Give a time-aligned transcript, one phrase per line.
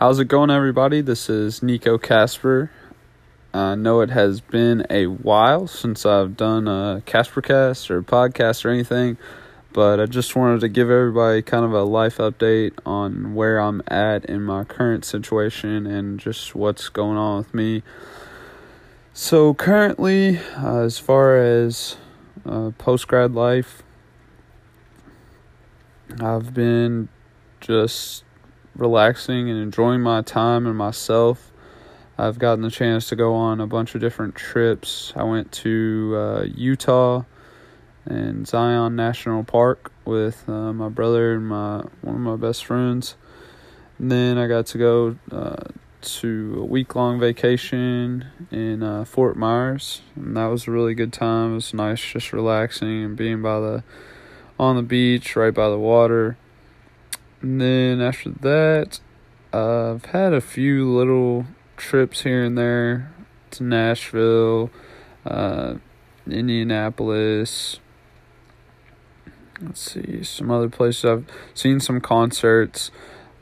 [0.00, 1.02] How's it going, everybody?
[1.02, 2.70] This is Nico Casper.
[3.52, 8.70] I know it has been a while since I've done a Caspercast or podcast or
[8.70, 9.18] anything,
[9.74, 13.82] but I just wanted to give everybody kind of a life update on where I'm
[13.88, 17.82] at in my current situation and just what's going on with me.
[19.12, 21.98] So, currently, uh, as far as
[22.46, 23.82] uh, post grad life,
[26.18, 27.10] I've been
[27.60, 28.24] just
[28.80, 31.52] relaxing and enjoying my time and myself.
[32.18, 35.12] I've gotten the chance to go on a bunch of different trips.
[35.14, 37.24] I went to uh, Utah
[38.06, 43.14] and Zion National Park with uh, my brother and my one of my best friends.
[43.98, 45.64] And then I got to go uh,
[46.00, 51.12] to a week long vacation in uh, Fort Myers, and that was a really good
[51.12, 51.52] time.
[51.52, 53.84] It was nice, just relaxing and being by the
[54.58, 56.36] on the beach, right by the water.
[57.42, 59.00] And then after that,
[59.52, 63.12] I've had a few little trips here and there
[63.52, 64.70] to Nashville,
[65.24, 65.74] uh,
[66.28, 67.80] Indianapolis.
[69.60, 71.04] Let's see, some other places.
[71.04, 72.90] I've seen some concerts.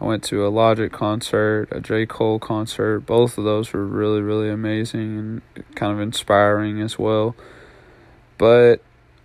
[0.00, 2.06] I went to a Logic concert, a J.
[2.06, 3.00] Cole concert.
[3.00, 5.18] Both of those were really, really amazing
[5.56, 7.34] and kind of inspiring as well.
[8.36, 8.80] But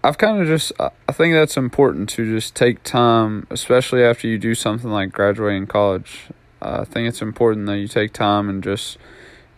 [0.06, 4.38] I've kind of just I think that's important to just take time, especially after you
[4.38, 6.28] do something like graduating college.
[6.62, 8.98] Uh, I think it's important that you take time and just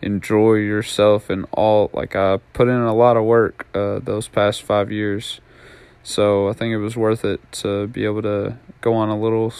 [0.00, 1.90] enjoy yourself and all.
[1.92, 5.40] Like I put in a lot of work uh, those past five years,
[6.04, 9.52] so I think it was worth it to be able to go on a little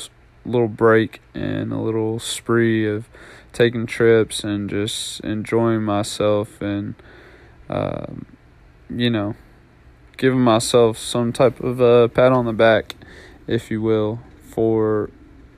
[0.45, 3.09] little break and a little spree of
[3.53, 6.95] taking trips and just enjoying myself and
[7.69, 8.25] um,
[8.89, 9.35] you know
[10.17, 12.95] giving myself some type of a pat on the back,
[13.47, 15.11] if you will, for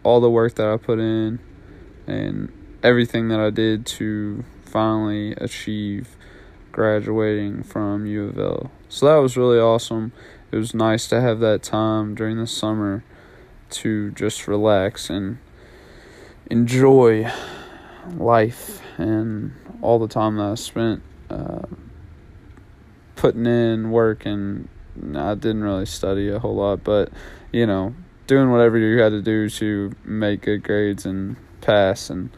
[0.03, 1.39] all the work that I put in
[2.07, 6.17] and everything that I did to finally achieve
[6.73, 8.71] graduating from U of L.
[8.89, 10.13] So that was really awesome.
[10.51, 13.05] It was nice to have that time during the summer
[13.71, 15.39] to just relax and
[16.51, 17.31] enjoy
[18.17, 19.53] life and
[19.83, 21.03] all the time that I spent.
[21.29, 21.63] Uh,
[23.19, 24.69] putting in work and
[25.15, 27.11] I didn't really study a whole lot, but
[27.53, 27.95] you know,
[28.27, 32.31] doing whatever you had to do to make good grades and pass and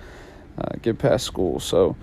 [0.58, 1.60] uh, get past school.
[1.60, 1.96] So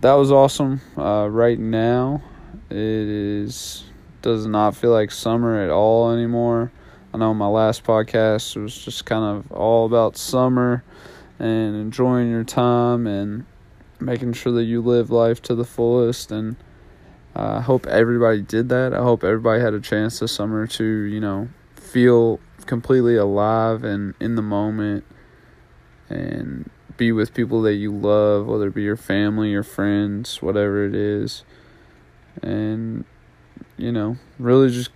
[0.00, 0.80] that was awesome.
[0.96, 2.22] Uh, right now,
[2.70, 3.84] it is
[4.22, 6.70] does not feel like summer at all anymore.
[7.12, 10.84] I know my last podcast was just kind of all about summer
[11.38, 13.44] and enjoying your time and
[13.98, 16.56] making sure that you live life to the fullest and
[17.34, 18.92] uh, I hope everybody did that.
[18.92, 24.14] I hope everybody had a chance this summer to, you know, feel completely alive and
[24.20, 25.04] in the moment
[26.08, 30.84] and be with people that you love, whether it be your family, your friends, whatever
[30.84, 31.44] it is.
[32.42, 33.04] And,
[33.76, 34.90] you know, really just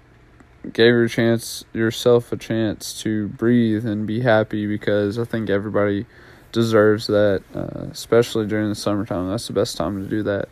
[0.72, 6.06] gave your chance yourself a chance to breathe and be happy because I think everybody
[6.52, 9.28] deserves that, uh, especially during the summertime.
[9.28, 10.48] That's the best time to do that.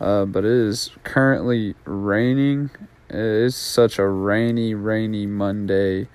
[0.00, 2.70] Uh, but it is currently raining.
[3.08, 6.08] It's such a rainy, rainy Monday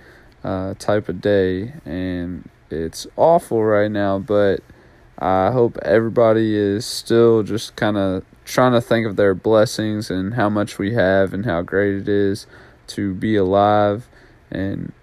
[0.44, 4.18] uh, type of day, and it's awful right now.
[4.20, 4.62] But
[5.20, 10.36] I hope everybody is still just kind of trying to think of their blessings and
[10.36, 12.46] how much we have and how great it is
[12.88, 14.08] to be alive
[14.52, 14.94] and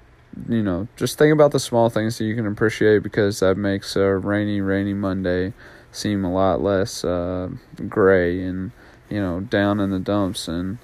[0.49, 3.97] you know just think about the small things that you can appreciate because that makes
[3.97, 5.53] a rainy rainy monday
[5.93, 7.51] seem a lot less uh,
[7.89, 8.73] gray and
[9.09, 10.79] you know down in the dumps and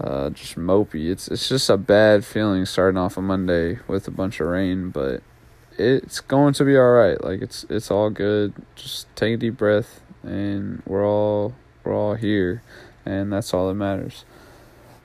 [0.00, 1.10] uh, just mopey.
[1.10, 4.90] It's it's just a bad feeling starting off a Monday with a bunch of rain,
[4.90, 5.22] but
[5.78, 7.22] it's going to be all right.
[7.22, 8.52] Like it's it's all good.
[8.74, 11.54] Just take a deep breath, and we're all
[11.84, 12.62] we're all here,
[13.04, 14.24] and that's all that matters.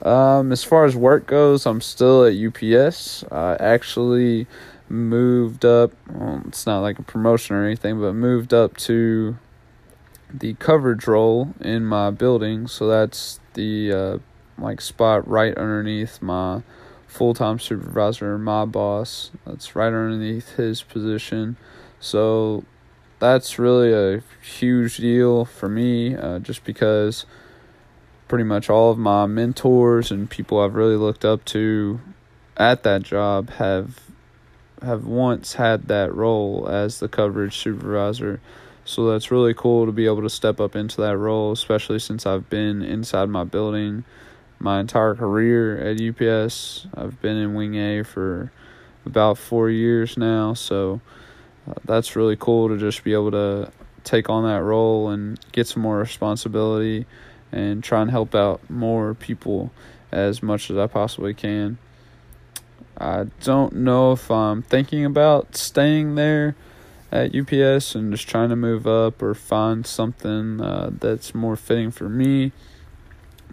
[0.01, 3.23] Um, as far as work goes, I'm still at UPS.
[3.31, 4.47] I actually
[4.91, 5.93] moved up.
[6.09, 9.37] Well, it's not like a promotion or anything, but moved up to
[10.33, 12.67] the coverage role in my building.
[12.67, 14.17] So that's the uh,
[14.57, 16.61] like spot right underneath my
[17.07, 19.31] full time supervisor, my boss.
[19.45, 21.57] That's right underneath his position.
[21.99, 22.63] So
[23.19, 27.25] that's really a huge deal for me, uh, just because
[28.27, 31.99] pretty much all of my mentors and people I've really looked up to
[32.57, 33.99] at that job have
[34.81, 38.39] have once had that role as the coverage supervisor.
[38.83, 42.25] So that's really cool to be able to step up into that role, especially since
[42.25, 44.03] I've been inside my building
[44.61, 46.87] my entire career at UPS.
[46.93, 48.51] I've been in Wing A for
[49.05, 51.01] about four years now, so
[51.67, 53.71] uh, that's really cool to just be able to
[54.03, 57.05] take on that role and get some more responsibility
[57.51, 59.71] and try and help out more people
[60.11, 61.77] as much as I possibly can.
[62.97, 66.55] I don't know if I'm thinking about staying there
[67.11, 71.91] at UPS and just trying to move up or find something uh, that's more fitting
[71.91, 72.51] for me.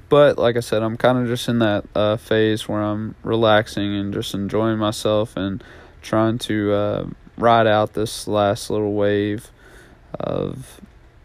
[0.08, 3.94] But like I said, I'm kind of just in that uh, phase where I'm relaxing
[3.94, 5.62] and just enjoying myself and
[6.02, 7.06] trying to uh,
[7.36, 9.50] ride out this last little wave
[10.18, 10.80] of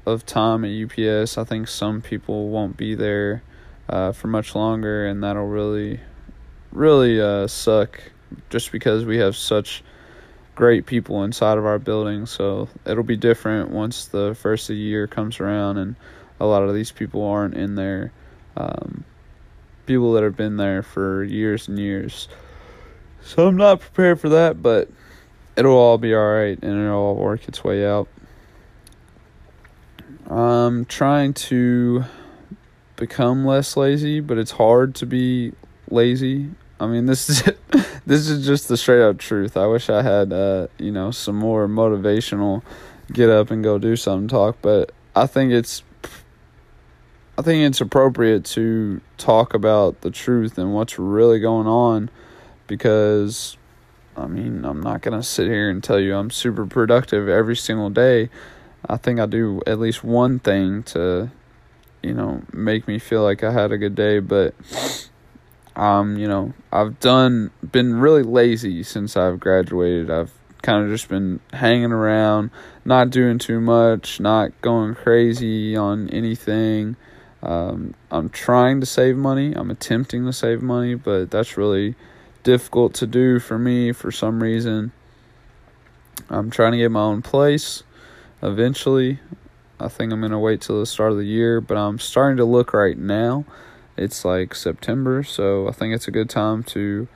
[0.05, 1.37] of time at UPS.
[1.37, 3.41] I think some people won't be there
[3.87, 6.01] uh, for much longer, and that'll really,
[6.73, 8.01] really uh, suck.
[8.49, 9.83] Just because we have such
[10.55, 14.81] great people inside of our building, so it'll be different once the first of the
[14.81, 15.95] year comes around, and
[16.39, 18.11] a lot of these people aren't in there.
[18.57, 19.03] Um,
[19.85, 22.27] people that have been there for years and years.
[23.21, 24.89] So I'm not prepared for that, but
[25.55, 28.07] it'll all be alright and it'll all work its way out.
[30.29, 32.05] I'm trying to
[32.95, 35.53] become less lazy, but it's hard to be
[35.89, 36.51] lazy.
[36.79, 37.43] I mean, this is
[38.05, 39.57] this is just the straight up truth.
[39.57, 42.63] I wish I had uh, you know, some more motivational
[43.11, 45.83] get up and go do something talk, but I think it's
[47.37, 52.09] I think it's appropriate to talk about the truth and what's really going on
[52.67, 53.57] because
[54.15, 57.55] I mean, I'm not going to sit here and tell you I'm super productive every
[57.55, 58.29] single day.
[58.87, 61.31] I think I do at least one thing to,
[62.01, 64.19] you know, make me feel like I had a good day.
[64.19, 64.53] But,
[65.75, 70.11] um, you know, I've done, been really lazy since I've graduated.
[70.11, 70.31] I've
[70.61, 72.51] kind of just been hanging around,
[72.85, 76.95] not doing too much, not going crazy on anything.
[77.41, 79.53] Um, I'm trying to save money.
[79.53, 81.95] I'm attempting to save money, but that's really
[82.43, 84.91] difficult to do for me for some reason.
[86.29, 87.83] I'm trying to get my own place
[88.41, 89.19] eventually.
[89.79, 92.37] I think I'm going to wait till the start of the year, but I'm starting
[92.37, 93.43] to look right now.
[93.95, 97.07] It's like September, so I think it's a good time to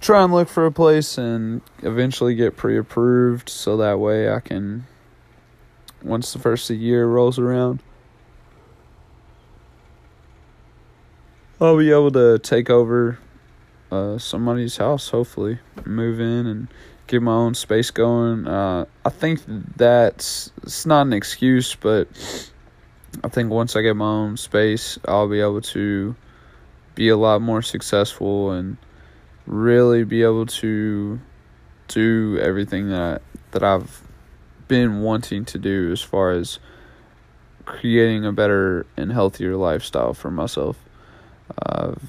[0.00, 4.40] try and look for a place and eventually get pre approved so that way I
[4.40, 4.86] can,
[6.02, 7.82] once the first of the year rolls around,
[11.60, 13.18] I'll be able to take over
[13.90, 16.68] uh, somebody's house, hopefully, move in and
[17.08, 18.46] get my own space going.
[18.46, 19.40] Uh, I think
[19.76, 22.06] that's it's not an excuse, but
[23.24, 26.14] I think once I get my own space, I'll be able to
[26.94, 28.76] be a lot more successful and
[29.46, 31.20] really be able to
[31.88, 33.22] do everything that
[33.52, 34.02] that I've
[34.68, 36.58] been wanting to do as far as
[37.64, 40.78] creating a better and healthier lifestyle for myself.
[41.66, 42.02] I've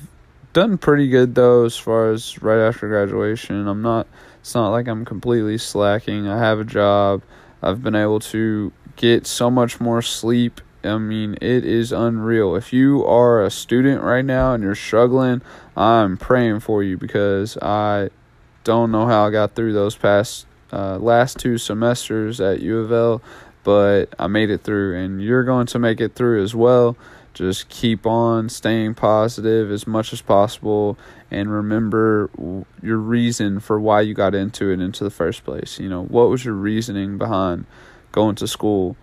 [0.53, 3.67] done pretty good though as far as right after graduation.
[3.67, 4.07] I'm not
[4.41, 6.27] it's not like I'm completely slacking.
[6.27, 7.23] I have a job.
[7.61, 10.61] I've been able to get so much more sleep.
[10.83, 12.55] I mean, it is unreal.
[12.55, 15.41] If you are a student right now and you're struggling,
[15.75, 18.09] I'm praying for you because I
[18.63, 22.91] don't know how I got through those past uh, last two semesters at U of
[22.91, 23.21] L,
[23.63, 26.95] but I made it through, and you're going to make it through as well.
[27.33, 30.97] Just keep on staying positive as much as possible
[31.31, 32.29] and remember
[32.81, 35.79] your reason for why you got into it into the first place.
[35.79, 37.65] You know, what was your reasoning behind
[38.11, 38.97] going to school?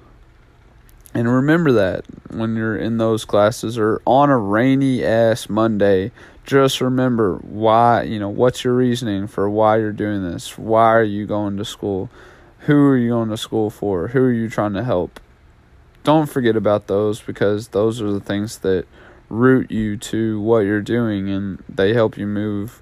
[1.16, 6.12] And remember that when you're in those classes or on a rainy ass Monday,
[6.44, 10.58] just remember why, you know, what's your reasoning for why you're doing this?
[10.58, 12.10] Why are you going to school?
[12.60, 14.08] Who are you going to school for?
[14.08, 15.18] Who are you trying to help?
[16.06, 18.86] don't forget about those because those are the things that
[19.28, 22.80] root you to what you're doing and they help you move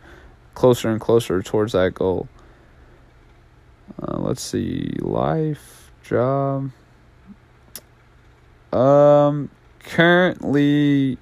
[0.54, 2.28] closer and closer towards that goal.
[3.98, 6.70] Uh, let's see, life, job.
[8.74, 9.50] Um,
[9.80, 11.18] currently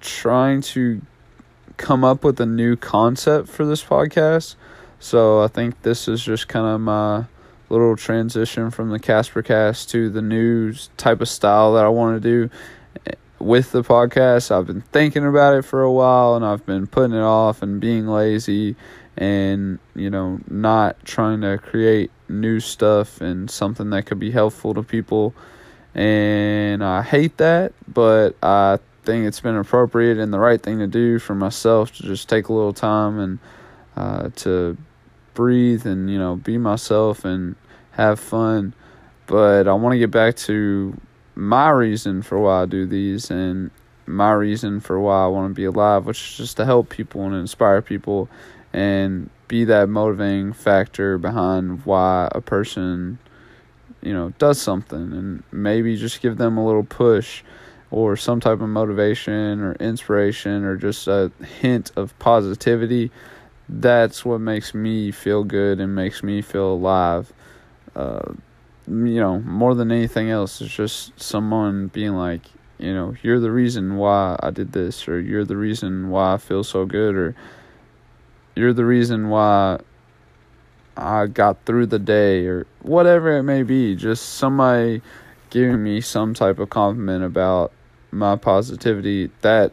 [0.00, 1.02] trying to
[1.76, 4.56] come up with a new concept for this podcast.
[4.98, 7.24] So I think this is just kind of my
[7.68, 12.22] little transition from the Casper cast to the new type of style that I want
[12.22, 12.50] to do
[13.38, 14.50] with the podcast.
[14.50, 17.80] I've been thinking about it for a while and I've been putting it off and
[17.80, 18.76] being lazy
[19.16, 24.74] and, you know, not trying to create new stuff and something that could be helpful
[24.74, 25.34] to people.
[25.94, 30.86] And I hate that, but I think it's been appropriate and the right thing to
[30.86, 33.38] do for myself to just take a little time and
[33.96, 34.76] uh, to
[35.32, 37.54] breathe and you know be myself and
[37.92, 38.74] have fun
[39.26, 40.98] but i want to get back to
[41.34, 43.70] my reason for why i do these and
[44.06, 47.22] my reason for why i want to be alive which is just to help people
[47.22, 48.28] and inspire people
[48.76, 53.18] and be that motivating factor behind why a person
[54.02, 55.12] you know does something.
[55.12, 57.42] And maybe just give them a little push
[57.90, 63.10] or some type of motivation or inspiration or just a hint of positivity.
[63.68, 67.32] That's what makes me feel good and makes me feel alive.
[67.96, 68.34] Uh,
[68.86, 72.42] you know more than anything else it's just someone being like
[72.78, 76.36] you know you're the reason why i did this or you're the reason why i
[76.36, 77.34] feel so good or
[78.56, 79.78] you're the reason why
[80.96, 83.94] I got through the day or whatever it may be.
[83.94, 85.02] Just somebody
[85.50, 87.70] giving me some type of compliment about
[88.10, 89.72] my positivity that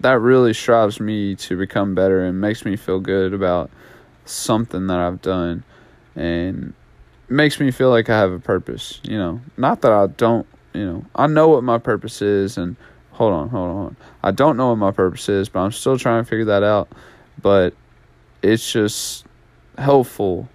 [0.00, 3.70] that really strives me to become better and makes me feel good about
[4.26, 5.64] something that I've done
[6.14, 6.74] and
[7.28, 9.40] makes me feel like I have a purpose, you know.
[9.56, 11.04] Not that I don't, you know.
[11.14, 12.76] I know what my purpose is and
[13.12, 13.96] hold on, hold on.
[14.22, 16.88] I don't know what my purpose is, but I'm still trying to figure that out.
[17.40, 17.74] But
[18.44, 19.24] it's just
[19.78, 20.48] helpful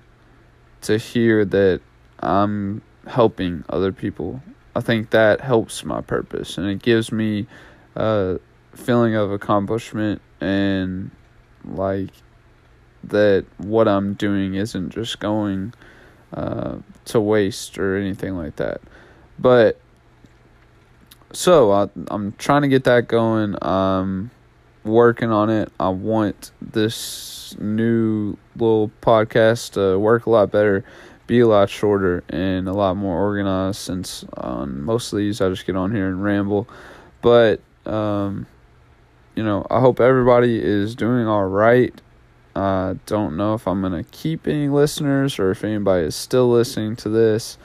[0.81, 1.81] to hear that
[2.19, 4.41] I'm helping other people.
[4.75, 7.47] I think that helps my purpose and it gives me
[7.95, 8.39] a
[8.75, 11.09] feeling of accomplishment and
[11.65, 12.11] like
[13.05, 15.73] that what I'm doing isn't just going
[16.31, 18.81] uh, to waste or anything like that.
[19.39, 19.79] But
[21.33, 23.55] so I, I'm trying to get that going.
[23.63, 24.29] Um,
[24.83, 25.71] working on it.
[25.79, 30.83] I want this new little podcast to work a lot better,
[31.27, 33.79] be a lot shorter, and a lot more organized.
[33.79, 36.67] Since on most of these, I just get on here and ramble.
[37.21, 38.45] But um,
[39.35, 41.93] you know, I hope everybody is doing all right.
[42.55, 46.95] I don't know if I'm gonna keep any listeners or if anybody is still listening
[46.97, 47.57] to this.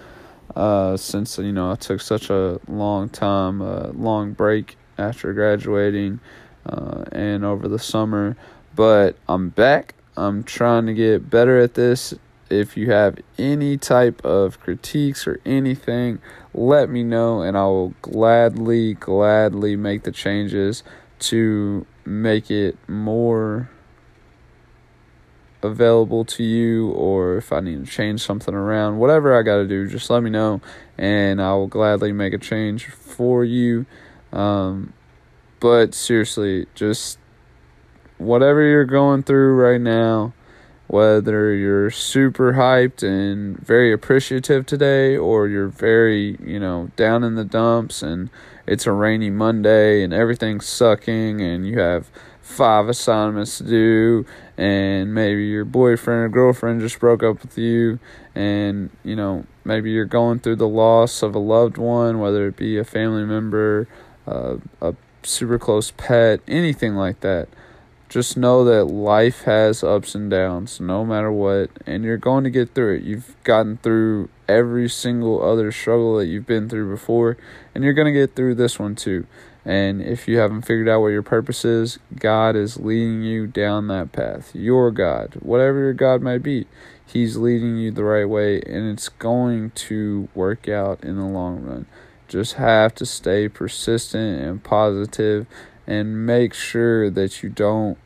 [0.55, 6.21] Uh, since you know I took such a long time, a long break after graduating
[6.67, 8.37] uh, and over the summer.
[8.75, 9.95] But I'm back.
[10.17, 12.15] I'm trying to get better at this.
[12.51, 16.21] If you have any type of critiques or anything,
[16.53, 20.83] let me know, and I will gladly, gladly make the changes
[21.21, 23.71] to make it more
[25.65, 29.67] available to you or if I need to change something around, whatever I got to
[29.67, 30.61] do, just let me know
[30.99, 33.87] and I will gladly make a change for you.
[34.33, 34.93] Um,
[35.61, 37.19] but seriously, just
[38.19, 40.33] whatever you're going through right now,
[40.87, 47.35] whether you're super hyped and very appreciative today or you're very, you know, down in
[47.35, 48.31] the dumps and
[48.67, 54.27] it's a rainy Monday and everything's sucking and you have five assignments to do
[54.59, 57.99] and maybe your boyfriend or girlfriend just broke up with you
[58.35, 62.55] and you know maybe you're going through the loss of a loved one whether it
[62.55, 63.89] be a family member
[64.27, 64.95] uh, a
[65.27, 67.49] super close pet, anything like that.
[68.09, 72.51] Just know that life has ups and downs no matter what, and you're going to
[72.51, 73.03] get through it.
[73.03, 77.37] You've gotten through every single other struggle that you've been through before,
[77.75, 79.27] and you're going to get through this one too.
[79.65, 83.89] And if you haven't figured out what your purpose is, God is leading you down
[83.89, 84.55] that path.
[84.55, 86.67] Your God, whatever your God might be,
[87.07, 91.63] He's leading you the right way, and it's going to work out in the long
[91.63, 91.87] run
[92.29, 95.47] just have to stay persistent and positive
[95.87, 97.99] and make sure that you don't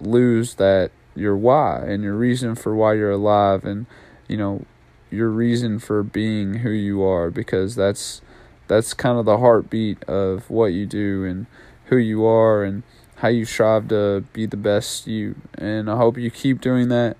[0.00, 3.86] lose that your why and your reason for why you're alive and
[4.28, 4.64] you know
[5.10, 8.20] your reason for being who you are because that's
[8.66, 11.46] that's kind of the heartbeat of what you do and
[11.86, 12.82] who you are and
[13.16, 15.36] how you strive to be the best you.
[15.54, 17.16] And I hope you keep doing that.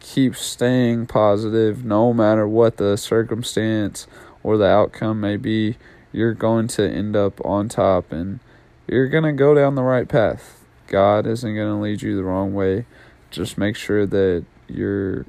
[0.00, 4.06] Keep staying positive no matter what the circumstance
[4.42, 5.76] or the outcome may be
[6.12, 8.40] you're going to end up on top and
[8.86, 10.64] you're going to go down the right path.
[10.86, 12.86] God isn't going to lead you the wrong way.
[13.30, 15.26] Just make sure that you're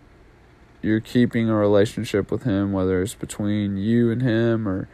[0.82, 4.88] you're keeping a relationship with him whether it's between you and him or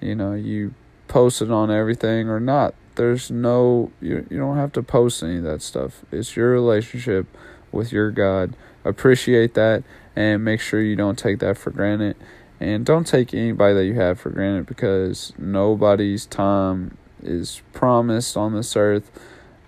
[0.00, 0.74] you know, you
[1.08, 2.74] post it on everything or not.
[2.94, 6.04] There's no you you don't have to post any of that stuff.
[6.10, 7.26] It's your relationship
[7.70, 8.56] with your God.
[8.84, 12.16] Appreciate that and make sure you don't take that for granted
[12.60, 18.54] and don't take anybody that you have for granted because nobody's time is promised on
[18.54, 19.10] this earth.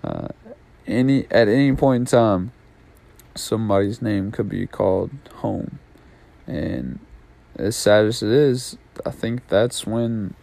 [0.02, 0.28] Uh,
[0.86, 2.52] any at any point in time,
[3.34, 5.78] somebody's name could be called home,
[6.46, 6.98] and
[7.56, 10.34] as sad as it is, I think that's when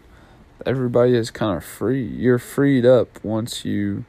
[0.65, 2.03] everybody is kind of free.
[2.03, 4.05] You're freed up once you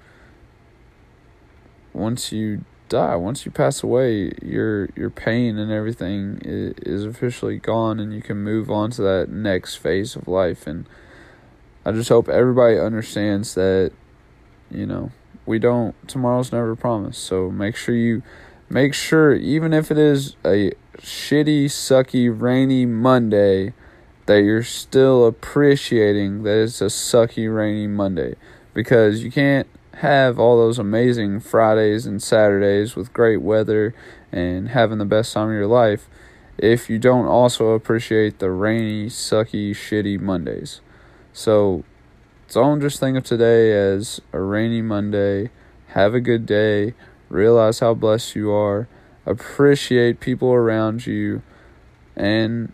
[1.95, 3.17] once you die.
[3.17, 8.39] Once you pass away, your your pain and everything is, officially gone, and you can
[8.39, 10.67] move on to that next phase of life.
[10.67, 10.87] And
[11.85, 13.93] I just hope everybody understands that,
[14.71, 15.11] you know,
[15.45, 15.95] we don't.
[16.09, 17.23] Tomorrow's never promised.
[17.23, 18.23] So make sure you
[18.69, 23.75] make sure, even if it is a shitty, sucky, rainy Monday,
[24.27, 28.35] that you're still appreciating that it's a sucky, rainy Monday.
[28.75, 33.95] Because you can't have all those amazing Fridays and Saturdays with great weather
[34.31, 36.09] and having the best time of your life
[36.59, 40.81] if you don't also appreciate the rainy, sucky, shitty Mondays.
[41.33, 41.85] So
[42.51, 45.51] don't just think of today as a rainy Monday.
[45.89, 46.95] Have a good day.
[47.29, 48.89] Realize how blessed you are.
[49.27, 51.43] Appreciate people around you.
[52.15, 52.73] And,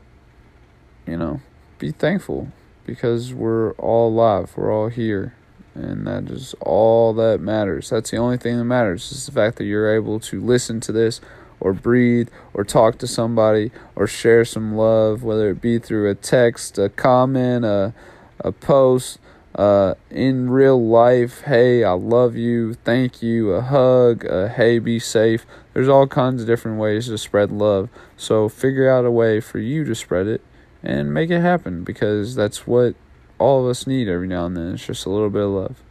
[1.07, 1.41] you know,
[1.79, 2.53] be thankful
[2.87, 4.53] because we're all alive.
[4.57, 5.35] We're all here.
[5.75, 7.91] And that is all that matters.
[7.91, 10.93] That's the only thing that matters is the fact that you're able to listen to
[10.93, 11.21] this
[11.61, 16.15] or breathe or talk to somebody or share some love, whether it be through a
[16.15, 17.95] text, a comment, a,
[18.41, 19.19] a post,
[19.55, 24.99] uh, in real life, hey, I love you, thank you, a hug, a hey, be
[24.99, 25.45] safe.
[25.75, 27.91] There's all kinds of different ways to spread love.
[28.17, 30.43] So figure out a way for you to spread it
[30.83, 32.95] and make it happen because that's what
[33.43, 34.75] all of us need every now and then.
[34.75, 35.83] It's just a little bit of love.